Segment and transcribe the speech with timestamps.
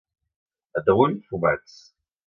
[0.81, 1.81] A Taüll, fumats.